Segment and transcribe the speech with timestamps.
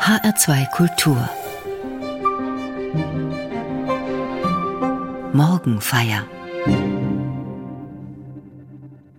[0.00, 1.28] HR2 Kultur
[5.34, 6.26] Morgenfeier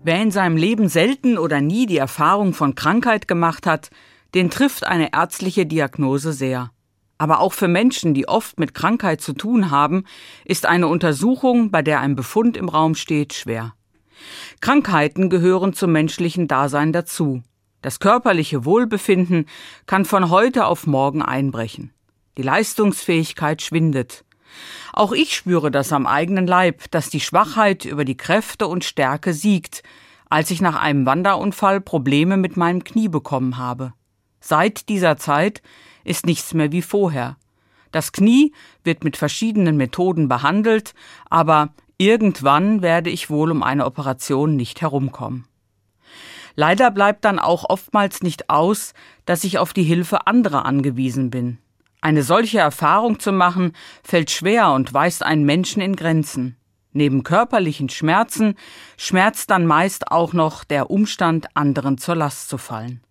[0.04, 3.92] Wer in seinem Leben selten oder nie die Erfahrung von Krankheit gemacht hat,
[4.34, 6.72] den trifft eine ärztliche Diagnose sehr.
[7.20, 10.06] Aber auch für Menschen, die oft mit Krankheit zu tun haben,
[10.46, 13.76] ist eine Untersuchung, bei der ein Befund im Raum steht, schwer.
[14.62, 17.44] Krankheiten gehören zum menschlichen Dasein dazu.
[17.82, 19.48] Das körperliche Wohlbefinden
[19.88, 21.92] kann von heute auf morgen einbrechen.
[22.38, 24.24] Die Leistungsfähigkeit schwindet.
[24.94, 29.34] Auch ich spüre das am eigenen Leib, dass die Schwachheit über die Kräfte und Stärke
[29.34, 29.84] siegt,
[30.30, 33.94] als ich nach einem Wanderunfall Probleme mit meinem Knie bekommen habe.
[34.40, 35.62] Seit dieser Zeit
[36.04, 37.38] ist nichts mehr wie vorher.
[37.92, 40.94] Das Knie wird mit verschiedenen Methoden behandelt,
[41.30, 45.46] aber irgendwann werde ich wohl um eine Operation nicht herumkommen.
[46.56, 48.94] Leider bleibt dann auch oftmals nicht aus,
[49.26, 51.58] dass ich auf die Hilfe anderer angewiesen bin.
[52.02, 56.58] Eine solche Erfahrung zu machen, fällt schwer und weist einen Menschen in Grenzen.
[56.94, 58.56] Neben körperlichen Schmerzen
[58.98, 63.02] schmerzt dann meist auch noch der Umstand, anderen zur Last zu fallen.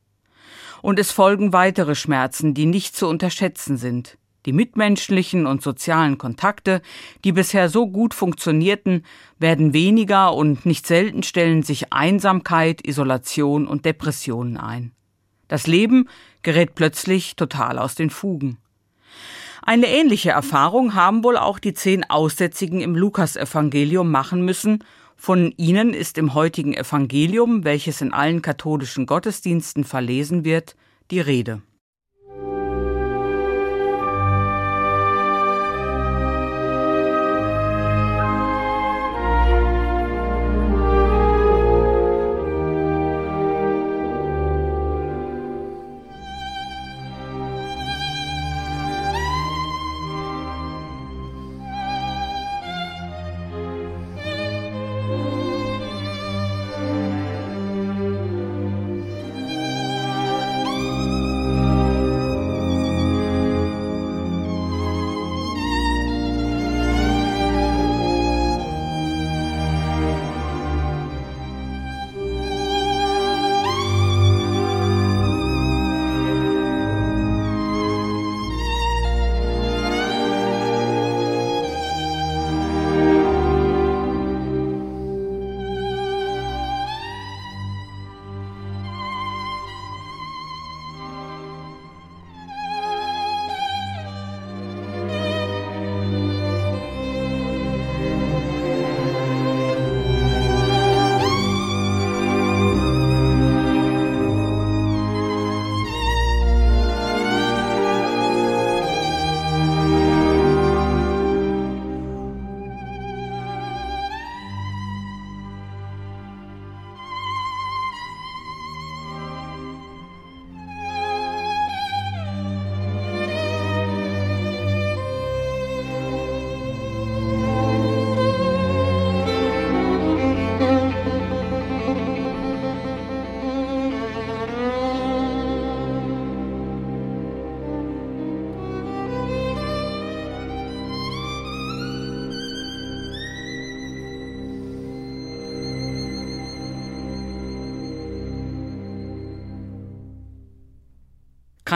[0.83, 4.19] Und es folgen weitere Schmerzen, die nicht zu unterschätzen sind.
[4.47, 6.81] Die mitmenschlichen und sozialen Kontakte,
[7.25, 9.05] die bisher so gut funktionierten,
[9.39, 14.93] werden weniger und nicht selten stellen sich Einsamkeit, Isolation und Depressionen ein.
[15.49, 16.09] Das Leben
[16.43, 18.57] gerät plötzlich total aus den Fugen.
[19.63, 24.83] Eine ähnliche Erfahrung haben wohl auch die zehn Aussätzigen im Lukasevangelium machen müssen.
[25.17, 30.77] Von ihnen ist im heutigen Evangelium, welches in allen katholischen Gottesdiensten verlesen wird,
[31.11, 31.61] die Rede.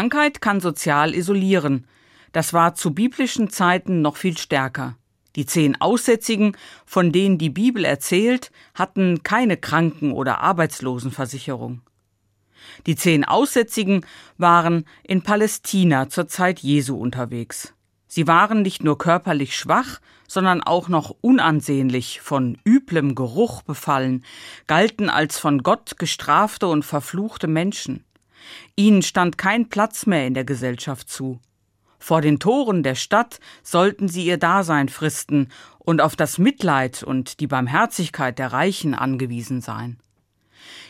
[0.05, 1.87] Krankheit kann sozial isolieren.
[2.33, 4.99] Das war zu biblischen Zeiten noch viel stärker.
[5.35, 11.81] Die zehn Aussätzigen, von denen die Bibel erzählt, hatten keine Kranken- oder Arbeitslosenversicherung.
[12.87, 14.05] Die zehn Aussätzigen
[14.37, 17.73] waren in Palästina zur Zeit Jesu unterwegs.
[18.07, 24.23] Sie waren nicht nur körperlich schwach, sondern auch noch unansehnlich, von üblem Geruch befallen,
[24.67, 28.05] galten als von Gott gestrafte und verfluchte Menschen.
[28.77, 31.41] Ihnen stand kein Platz mehr in der Gesellschaft zu.
[31.99, 35.49] Vor den Toren der Stadt sollten sie ihr Dasein fristen
[35.79, 39.99] und auf das Mitleid und die Barmherzigkeit der Reichen angewiesen sein.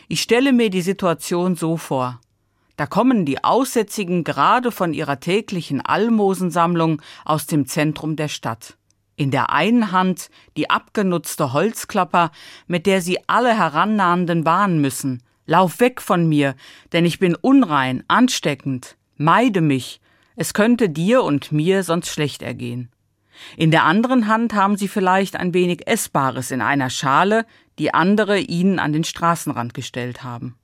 [0.07, 2.19] Ich stelle mir die Situation so vor.
[2.75, 8.77] Da kommen die Aussätzigen gerade von ihrer täglichen Almosensammlung aus dem Zentrum der Stadt.
[9.15, 12.31] In der einen Hand die abgenutzte Holzklapper,
[12.67, 16.55] mit der sie alle Herannahenden warnen müssen, Lauf weg von mir,
[16.91, 18.97] denn ich bin unrein, ansteckend.
[19.17, 20.01] Meide mich.
[20.35, 22.89] Es könnte dir und mir sonst schlecht ergehen.
[23.57, 27.45] In der anderen Hand haben sie vielleicht ein wenig Essbares in einer Schale,
[27.79, 30.55] die andere ihnen an den Straßenrand gestellt haben.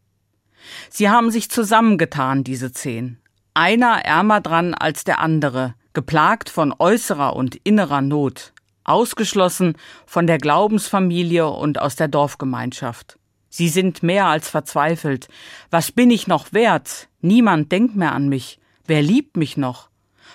[0.89, 3.17] Sie haben sich zusammengetan, diese zehn.
[3.53, 8.53] einer ärmer dran als der andere, geplagt von äußerer und innerer Not,
[8.85, 9.75] ausgeschlossen
[10.05, 13.19] von der Glaubensfamilie und aus der Dorfgemeinschaft.
[13.51, 15.27] Sie sind mehr als verzweifelt.
[15.69, 17.09] Was bin ich noch wert?
[17.19, 18.59] Niemand denkt mehr an mich.
[18.88, 19.89] Wer liebt mich noch?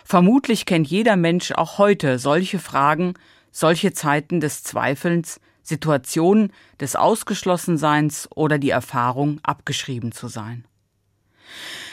[0.05, 3.15] Vermutlich kennt jeder Mensch auch heute solche Fragen,
[3.51, 10.67] solche Zeiten des Zweifelns, Situationen des Ausgeschlossenseins oder die Erfahrung, abgeschrieben zu sein.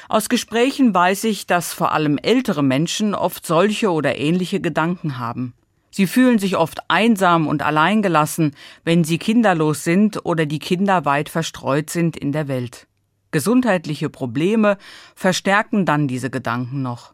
[0.09, 5.53] Aus Gesprächen weiß ich, dass vor allem ältere Menschen oft solche oder ähnliche Gedanken haben.
[5.95, 11.29] Sie fühlen sich oft einsam und alleingelassen, wenn sie kinderlos sind oder die Kinder weit
[11.29, 12.87] verstreut sind in der Welt.
[13.29, 14.79] Gesundheitliche Probleme
[15.13, 17.13] verstärken dann diese Gedanken noch.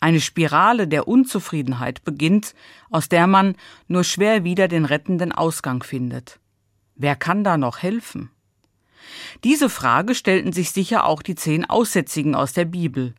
[0.00, 2.56] Eine Spirale der Unzufriedenheit beginnt,
[2.90, 3.54] aus der man
[3.86, 6.40] nur schwer wieder den rettenden Ausgang findet.
[6.96, 8.30] Wer kann da noch helfen?
[9.44, 13.14] Diese Frage stellten sich sicher auch die zehn Aussätzigen aus der Bibel.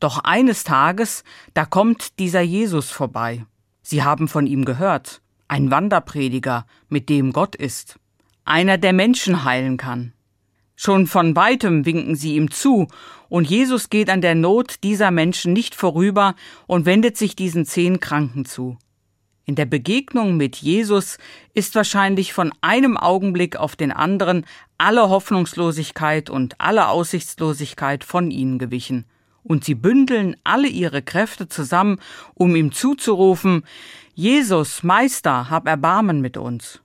[0.00, 1.24] Doch eines Tages,
[1.54, 3.46] da kommt dieser Jesus vorbei.
[3.84, 5.20] Sie haben von ihm gehört.
[5.46, 8.00] Ein Wanderprediger, mit dem Gott ist.
[8.46, 10.14] Einer, der Menschen heilen kann.
[10.74, 12.88] Schon von weitem winken sie ihm zu,
[13.28, 16.34] und Jesus geht an der Not dieser Menschen nicht vorüber
[16.66, 18.78] und wendet sich diesen zehn Kranken zu.
[19.44, 21.18] In der Begegnung mit Jesus
[21.52, 24.46] ist wahrscheinlich von einem Augenblick auf den anderen
[24.78, 29.04] alle Hoffnungslosigkeit und alle Aussichtslosigkeit von ihnen gewichen
[29.44, 32.00] und sie bündeln alle ihre Kräfte zusammen,
[32.34, 33.62] um ihm zuzurufen,
[34.14, 36.80] Jesus, Meister, hab Erbarmen mit uns.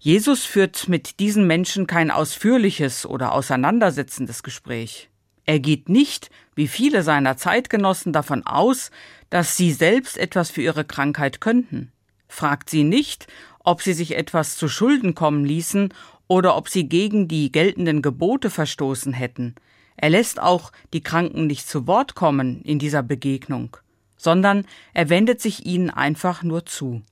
[0.00, 5.10] Jesus führt mit diesen Menschen kein ausführliches oder auseinandersetzendes Gespräch.
[5.44, 8.90] Er geht nicht, wie viele seiner Zeitgenossen, davon aus,
[9.30, 11.90] dass sie selbst etwas für ihre Krankheit könnten,
[12.28, 13.26] fragt sie nicht,
[13.64, 15.92] ob sie sich etwas zu Schulden kommen ließen
[16.26, 19.54] oder ob sie gegen die geltenden Gebote verstoßen hätten,
[19.98, 23.76] er lässt auch die Kranken nicht zu Wort kommen in dieser Begegnung,
[24.16, 24.64] sondern
[24.94, 27.02] er wendet sich ihnen einfach nur zu.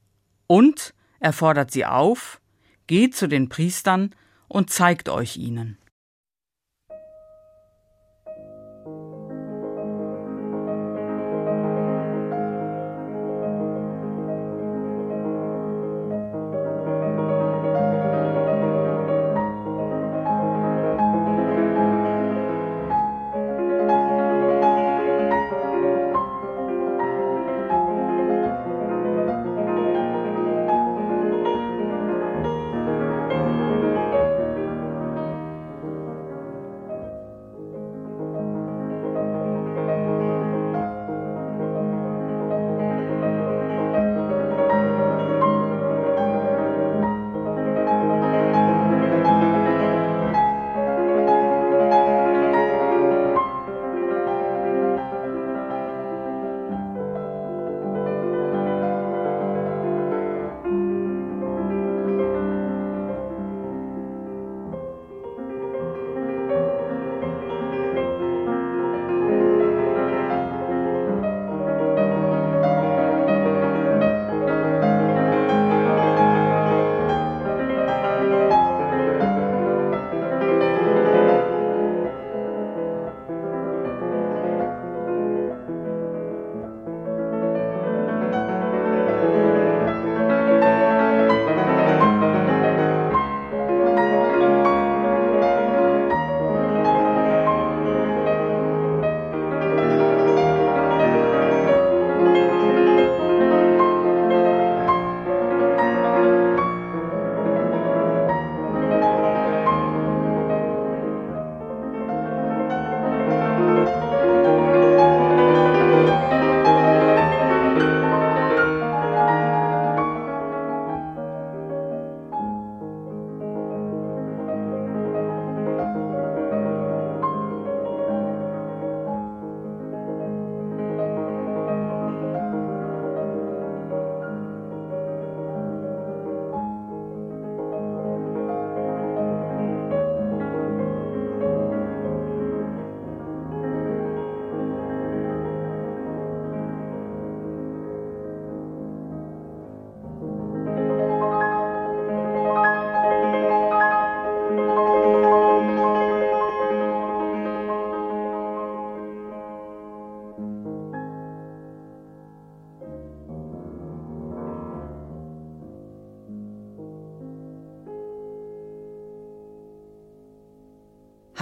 [0.47, 2.41] Und er fordert sie auf,
[2.87, 4.15] geht zu den Priestern
[4.47, 5.79] und zeigt euch ihnen.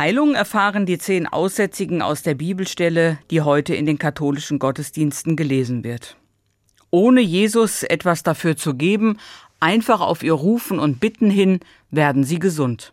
[0.04, 5.82] Heilung erfahren die zehn Aussätzigen aus der Bibelstelle, die heute in den katholischen Gottesdiensten gelesen
[5.82, 6.18] wird.
[6.90, 9.16] Ohne Jesus etwas dafür zu geben,
[9.61, 12.92] einfach auf ihr Rufen und Bitten hin, werden sie gesund.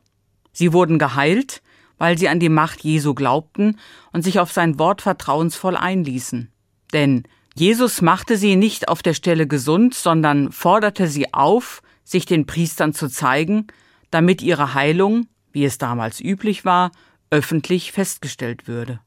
[0.53, 1.62] Sie wurden geheilt,
[1.98, 3.77] weil sie an die Macht Jesu glaubten
[4.13, 6.50] und sich auf sein Wort vertrauensvoll einließen.
[6.94, 7.24] Denn
[7.56, 12.94] Jesus machte sie nicht auf der Stelle gesund, sondern forderte sie auf, sich den Priestern
[12.94, 13.68] zu zeigen,
[14.12, 16.91] damit ihre Heilung, wie es damals üblich war,
[17.29, 19.00] öffentlich festgestellt würde.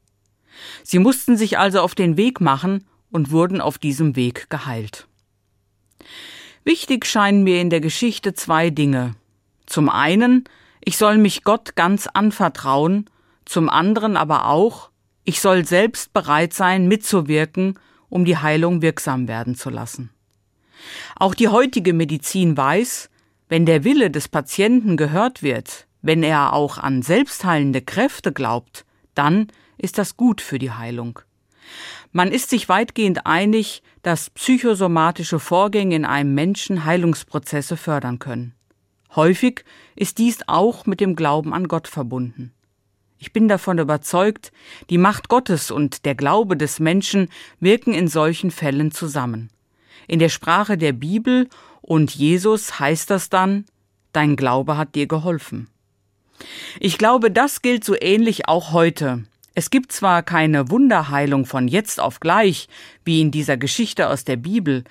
[0.83, 5.07] Sie mussten sich also auf den Weg machen und wurden auf diesem Weg geheilt.
[6.63, 9.15] Wichtig scheinen mir in der Geschichte zwei Dinge.
[9.65, 10.45] Zum einen,
[10.83, 13.09] ich soll mich Gott ganz anvertrauen,
[13.45, 14.89] zum anderen aber auch,
[15.23, 20.09] ich soll selbst bereit sein, mitzuwirken, um die Heilung wirksam werden zu lassen.
[21.15, 23.09] Auch die heutige Medizin weiß,
[23.49, 28.85] wenn der Wille des Patienten gehört wird, wenn er auch an selbstheilende Kräfte glaubt,
[29.15, 31.19] dann ist das gut für die Heilung.
[32.11, 38.53] Man ist sich weitgehend einig, dass psychosomatische Vorgänge in einem Menschen Heilungsprozesse fördern können.
[39.15, 42.53] Häufig ist dies auch mit dem Glauben an Gott verbunden.
[43.17, 44.51] Ich bin davon überzeugt,
[44.91, 49.49] die Macht Gottes und der Glaube des Menschen wirken in solchen Fällen zusammen.
[50.07, 51.49] In der Sprache der Bibel
[51.81, 53.65] und Jesus heißt das dann,
[54.11, 55.67] dein Glaube hat dir geholfen.
[56.79, 59.23] Ich glaube, das gilt so ähnlich auch heute.
[59.53, 62.67] Es gibt zwar keine Wunderheilung von jetzt auf gleich,
[63.05, 64.83] wie in dieser Geschichte aus der Bibel,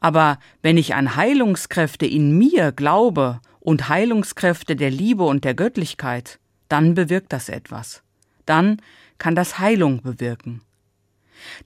[0.00, 6.38] aber wenn ich an Heilungskräfte in mir glaube und Heilungskräfte der Liebe und der Göttlichkeit,
[6.68, 8.02] dann bewirkt das etwas.
[8.46, 8.80] Dann
[9.18, 10.62] kann das Heilung bewirken.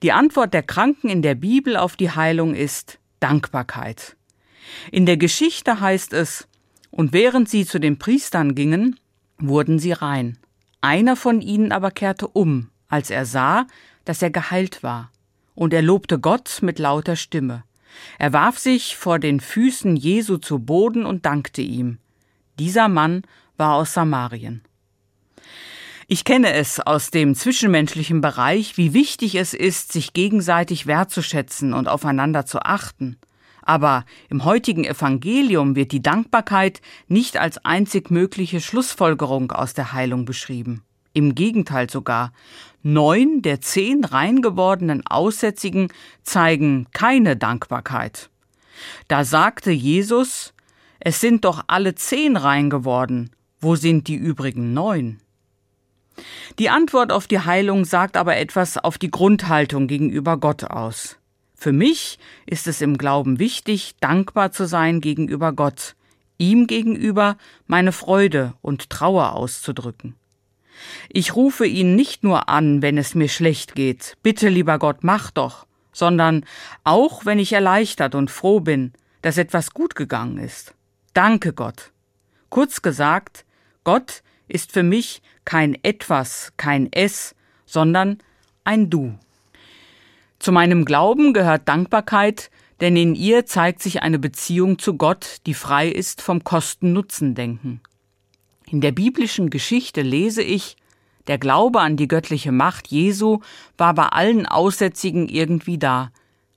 [0.01, 4.15] Die Antwort der Kranken in der Bibel auf die Heilung ist Dankbarkeit.
[4.91, 6.47] In der Geschichte heißt es,
[6.91, 8.99] und während sie zu den Priestern gingen,
[9.47, 10.37] wurden sie rein.
[10.81, 13.67] Einer von ihnen aber kehrte um, als er sah,
[14.05, 15.11] dass er geheilt war,
[15.55, 17.63] und er lobte Gott mit lauter Stimme.
[18.17, 21.99] Er warf sich vor den Füßen Jesu zu Boden und dankte ihm.
[22.59, 23.21] Dieser Mann
[23.55, 24.63] war aus Samarien.
[26.07, 31.87] Ich kenne es aus dem zwischenmenschlichen Bereich, wie wichtig es ist, sich gegenseitig wertzuschätzen und
[31.87, 33.17] aufeinander zu achten.
[33.65, 40.25] Aber im heutigen Evangelium wird die Dankbarkeit nicht als einzig mögliche Schlussfolgerung aus der Heilung
[40.25, 40.83] beschrieben.
[41.13, 42.33] Im Gegenteil sogar.
[42.81, 45.87] Neun der zehn rein gewordenen Aussätzigen
[46.23, 48.29] zeigen keine Dankbarkeit.
[49.07, 50.53] Da sagte Jesus,
[50.99, 53.31] es sind doch alle zehn rein geworden.
[53.59, 55.21] Wo sind die übrigen neun?
[56.59, 61.17] Die Antwort auf die Heilung sagt aber etwas auf die Grundhaltung gegenüber Gott aus.
[61.63, 65.95] Für mich ist es im Glauben wichtig, dankbar zu sein gegenüber Gott,
[66.37, 70.15] ihm gegenüber meine Freude und Trauer auszudrücken.
[71.07, 75.31] Ich rufe ihn nicht nur an, wenn es mir schlecht geht, bitte lieber Gott, mach
[75.31, 76.43] doch, sondern
[76.83, 78.91] auch wenn ich erleichtert und froh bin,
[79.21, 80.73] dass etwas gut gegangen ist.
[81.13, 81.93] Danke Gott.
[82.49, 83.45] Kurz gesagt,
[83.85, 88.17] Gott ist für mich kein etwas, kein es, sondern
[88.65, 89.17] ein Du.
[90.43, 95.53] Zu meinem Glauben gehört Dankbarkeit, denn in ihr zeigt sich eine Beziehung zu Gott, die
[95.53, 97.79] frei ist vom Kosten-Nutzen-Denken.
[98.65, 100.75] In der biblischen Geschichte lese ich,
[101.27, 103.39] der Glaube an die göttliche Macht Jesu
[103.77, 106.11] war bei allen Aussätzigen irgendwie da,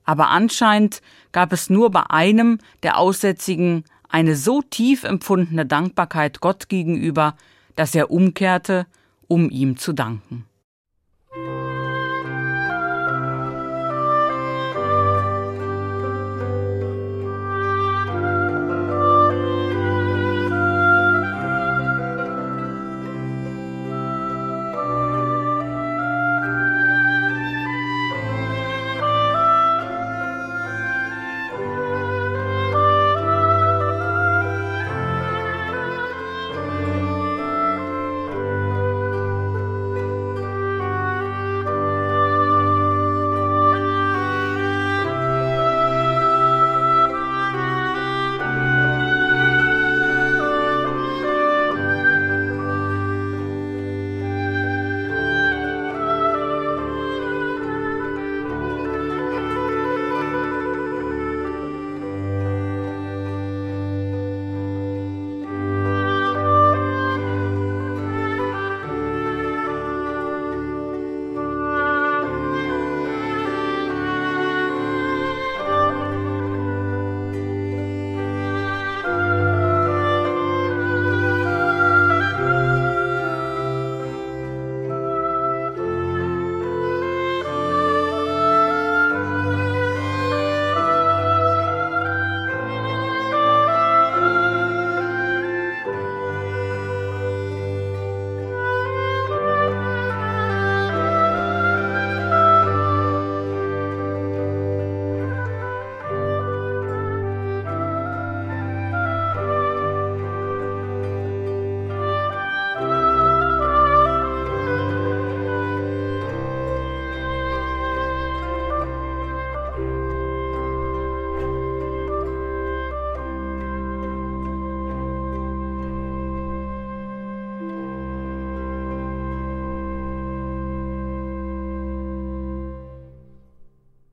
[0.05, 1.01] aber anscheinend
[1.31, 7.37] gab es nur bei einem der Aussätzigen eine so tief empfundene Dankbarkeit Gott gegenüber,
[7.77, 8.87] dass er umkehrte,
[9.29, 10.45] um ihm zu danken.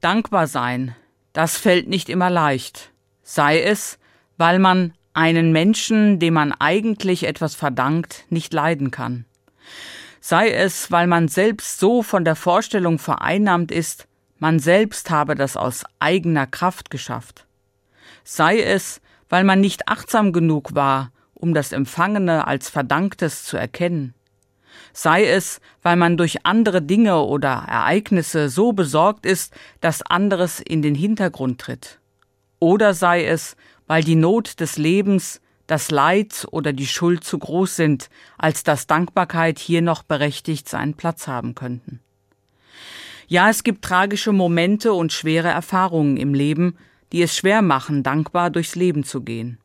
[0.03, 0.97] Dankbar sein,
[1.31, 2.91] das fällt nicht immer leicht.
[3.21, 3.99] Sei es,
[4.35, 9.23] weil man einen Menschen, dem man eigentlich etwas verdankt, nicht leiden kann.
[10.19, 15.55] Sei es, weil man selbst so von der Vorstellung vereinnahmt ist, man selbst habe das
[15.55, 17.47] aus eigener Kraft geschafft.
[18.25, 24.13] Sei es, weil man nicht achtsam genug war, um das Empfangene als Verdanktes zu erkennen.
[24.93, 30.81] Sei es, weil man durch andere Dinge oder Ereignisse so besorgt ist, dass anderes in
[30.81, 31.99] den Hintergrund tritt.
[32.59, 33.55] Oder sei es,
[33.87, 38.87] weil die Not des Lebens, das Leid oder die Schuld zu groß sind, als dass
[38.87, 41.99] Dankbarkeit hier noch berechtigt seinen Platz haben könnten.
[43.27, 46.77] Ja, es gibt tragische Momente und schwere Erfahrungen im Leben,
[47.11, 49.57] die es schwer machen, dankbar durchs Leben zu gehen.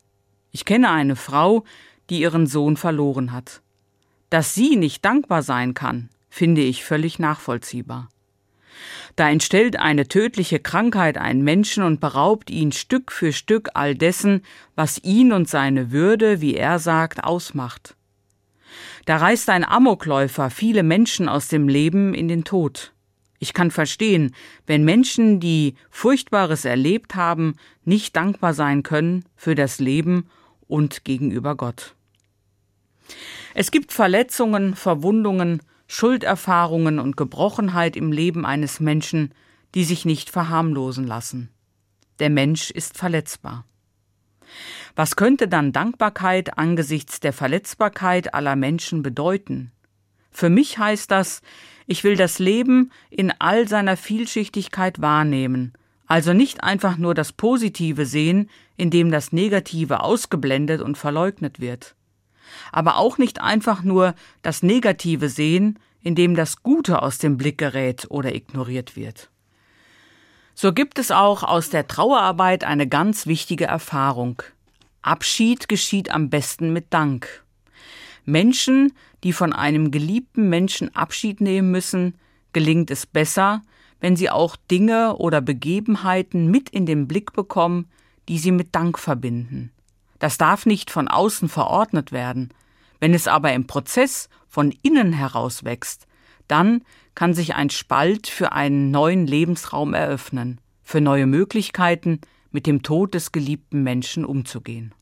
[0.51, 1.65] Ich kenne eine Frau,
[2.09, 3.61] die ihren Sohn verloren hat.
[4.31, 8.09] Dass sie nicht dankbar sein kann, finde ich völlig nachvollziehbar.
[9.17, 14.43] Da entstellt eine tödliche Krankheit einen Menschen und beraubt ihn Stück für Stück all dessen,
[14.77, 17.97] was ihn und seine Würde, wie er sagt, ausmacht.
[19.07, 22.93] Da reißt ein Amokläufer viele Menschen aus dem Leben in den Tod.
[23.41, 24.35] Ich kann verstehen,
[24.67, 30.29] wenn Menschen, die Furchtbares erlebt haben, nicht dankbar sein können für das Leben
[30.67, 31.95] und gegenüber Gott.
[33.55, 39.33] Es gibt Verletzungen, Verwundungen, Schulderfahrungen und Gebrochenheit im Leben eines Menschen,
[39.75, 41.51] die sich nicht verharmlosen lassen.
[42.19, 43.65] Der Mensch ist verletzbar.
[44.97, 49.73] Was könnte dann Dankbarkeit angesichts der Verletzbarkeit aller Menschen bedeuten?
[50.31, 51.43] Für mich heißt das,
[51.87, 55.73] ich will das Leben in all seiner Vielschichtigkeit wahrnehmen,
[56.07, 61.95] also nicht einfach nur das Positive sehen, indem das Negative ausgeblendet und verleugnet wird
[62.73, 68.07] aber auch nicht einfach nur das Negative sehen, indem das Gute aus dem Blick gerät
[68.09, 69.31] oder ignoriert wird.
[70.55, 74.43] So gibt es auch aus der Trauerarbeit eine ganz wichtige Erfahrung.
[75.03, 77.45] Abschied geschieht am besten mit Dank.
[78.25, 78.93] Menschen,
[79.25, 82.15] die von einem geliebten Menschen Abschied nehmen müssen,
[82.53, 83.63] gelingt es besser,
[84.01, 87.89] wenn sie auch Dinge oder Begebenheiten mit in den Blick bekommen,
[88.29, 89.73] die sie mit Dank verbinden.
[90.19, 92.53] Das darf nicht von außen verordnet werden.
[93.01, 96.07] Wenn es aber im Prozess von innen heraus wächst,
[96.49, 96.83] dann
[97.15, 103.15] kann sich ein Spalt für einen neuen Lebensraum eröffnen, für neue Möglichkeiten, mit dem Tod
[103.15, 104.95] des geliebten Menschen umzugehen.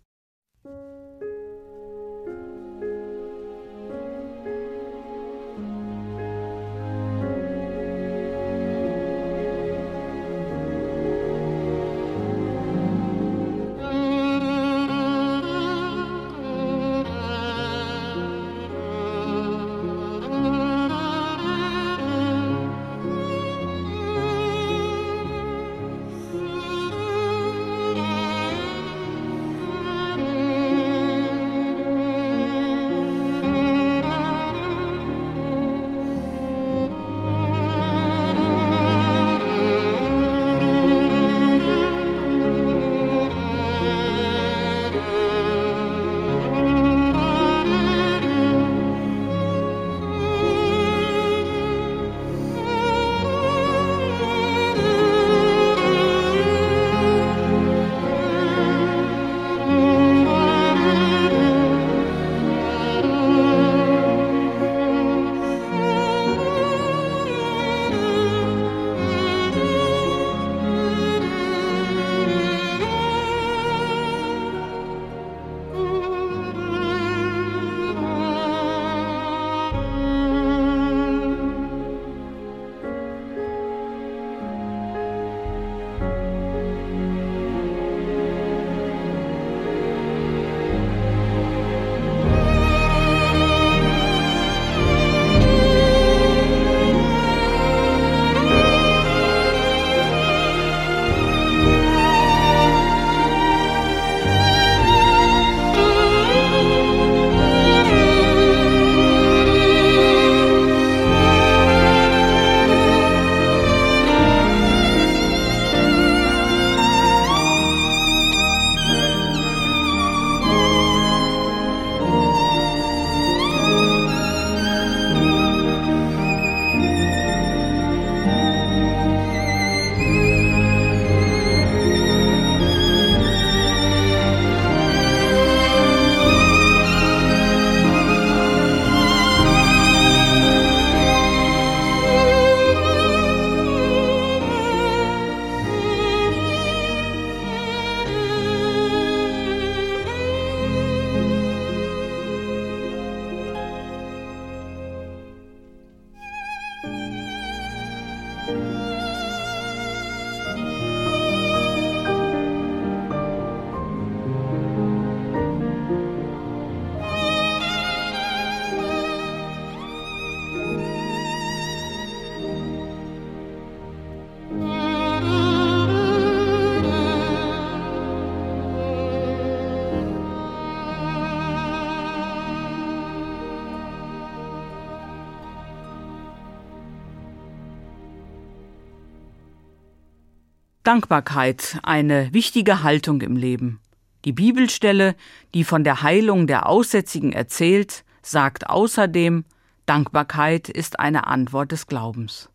[190.87, 193.81] Dankbarkeit eine wichtige Haltung im Leben.
[194.25, 195.17] Die Bibelstelle,
[195.53, 199.45] die von der Heilung der Aussätzigen erzählt, sagt außerdem,
[199.87, 202.51] Dankbarkeit ist eine Antwort des Glaubens.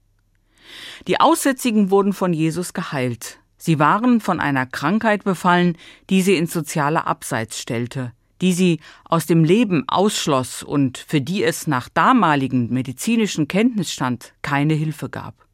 [1.10, 3.40] Die Aussätzigen wurden von Jesus geheilt.
[3.58, 5.78] Sie waren von einer Krankheit befallen,
[6.10, 11.44] die sie ins soziale Abseits stellte, die sie aus dem Leben ausschloss und für die
[11.44, 15.51] es nach damaligen medizinischen Kenntnisstand keine Hilfe gab.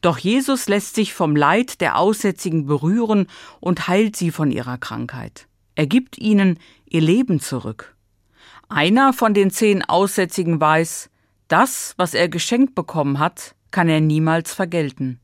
[0.00, 3.26] Doch Jesus lässt sich vom Leid der Aussätzigen berühren
[3.60, 5.46] und heilt sie von ihrer Krankheit.
[5.74, 7.94] Er gibt ihnen ihr Leben zurück.
[8.68, 11.10] Einer von den zehn Aussätzigen weiß,
[11.48, 15.20] das, was er geschenkt bekommen hat, kann er niemals vergelten.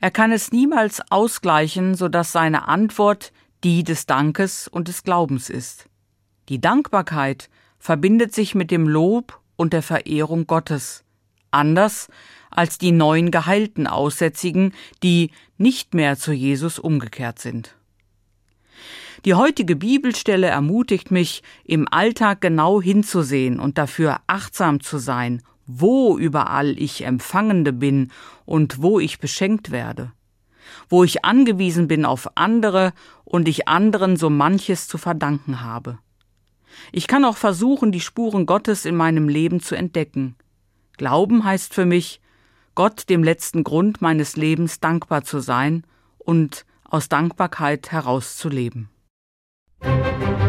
[0.00, 3.32] Er kann es niemals ausgleichen, so dass seine Antwort
[3.64, 5.86] die des Dankes und des Glaubens ist.
[6.48, 11.04] Die Dankbarkeit verbindet sich mit dem Lob und der Verehrung Gottes,
[11.50, 12.08] anders
[12.50, 17.76] als die neun geheilten Aussätzigen, die nicht mehr zu Jesus umgekehrt sind.
[19.24, 26.16] Die heutige Bibelstelle ermutigt mich, im Alltag genau hinzusehen und dafür achtsam zu sein, wo
[26.16, 28.12] überall ich Empfangende bin
[28.44, 30.12] und wo ich beschenkt werde,
[30.88, 32.92] wo ich angewiesen bin auf andere
[33.24, 35.98] und ich anderen so manches zu verdanken habe.
[36.92, 40.36] Ich kann auch versuchen, die Spuren Gottes in meinem Leben zu entdecken.
[40.98, 42.20] Glauben heißt für mich,
[42.76, 45.82] Gott dem letzten Grund meines Lebens dankbar zu sein
[46.18, 48.90] und aus Dankbarkeit herauszuleben.
[49.82, 50.45] Musik